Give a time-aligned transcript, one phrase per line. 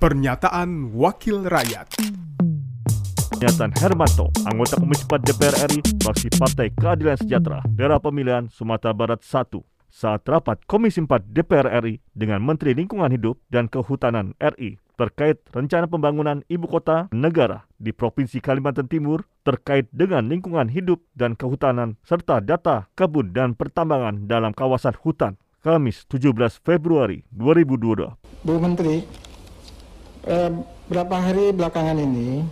[0.00, 2.00] Pernyataan Wakil Rakyat
[3.36, 9.20] Pernyataan Hermanto, anggota Komisi 4 DPR RI, fraksi Partai Keadilan Sejahtera, daerah pemilihan Sumatera Barat
[9.20, 9.60] 1,
[9.92, 15.84] saat rapat Komisi 4 DPR RI dengan Menteri Lingkungan Hidup dan Kehutanan RI terkait rencana
[15.84, 22.40] pembangunan ibu kota negara di Provinsi Kalimantan Timur terkait dengan lingkungan hidup dan kehutanan serta
[22.40, 28.16] data kebun dan pertambangan dalam kawasan hutan Kamis 17 Februari 2022.
[28.48, 29.04] Bu Menteri,
[30.26, 30.50] eh,
[30.90, 32.44] berapa hari belakangan ini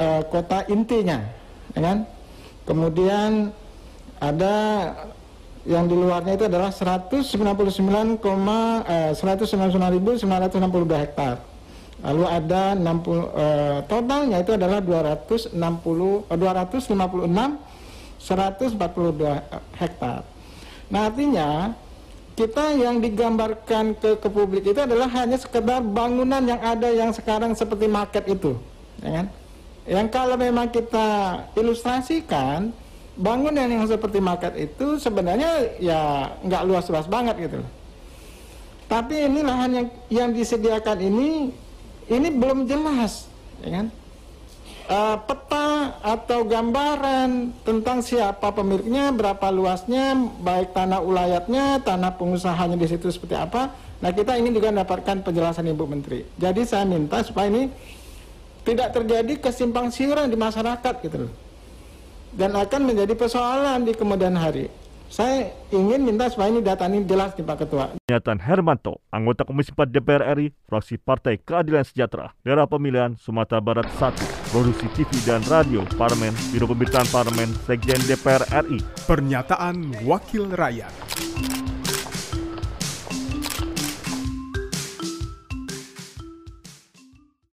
[0.00, 1.20] uh, kota intinya,
[1.76, 2.06] ya kan?
[2.64, 3.52] Kemudian
[4.20, 4.56] ada
[5.68, 11.44] yang di luarnya itu adalah 199, uh, 199.962 hektar.
[12.00, 16.88] Lalu ada 60 uh, totalnya itu adalah 260 uh, 256
[18.16, 20.24] 142 hektar.
[20.88, 21.76] Nah, artinya
[22.32, 27.52] kita yang digambarkan ke, ke publik itu adalah hanya sekedar bangunan yang ada yang sekarang
[27.52, 28.56] seperti market itu,
[29.04, 29.26] ya kan?
[29.88, 31.08] Yang kalau memang kita
[31.56, 32.72] ilustrasikan
[33.18, 37.58] bangunan yang seperti market itu sebenarnya ya nggak luas-luas banget gitu
[38.88, 41.52] Tapi ini lahan yang yang disediakan ini
[42.08, 43.28] ini belum jelas,
[43.60, 43.86] ya kan?
[44.88, 52.88] uh, peta atau gambaran tentang siapa pemiliknya, berapa luasnya, baik tanah ulayatnya, tanah pengusahanya di
[52.88, 53.70] situ seperti apa.
[54.00, 56.24] Nah kita ingin juga mendapatkan penjelasan Ibu Menteri.
[56.40, 57.68] Jadi saya minta supaya ini
[58.64, 61.32] tidak terjadi kesimpang siuran di masyarakat gitu loh.
[62.36, 64.68] Dan akan menjadi persoalan di kemudian hari.
[65.08, 67.96] Saya ingin minta supaya ini data ini jelas nih Pak Ketua.
[67.96, 73.88] Pernyataan Hermanto, anggota Komisi 4 DPR RI, fraksi Partai Keadilan Sejahtera, daerah pemilihan Sumatera Barat
[73.96, 78.84] 1, produksi TV dan radio, Parlemen, Biro Pemberitaan Parlemen, Sekjen DPR RI.
[79.08, 80.92] Pernyataan Wakil Rakyat.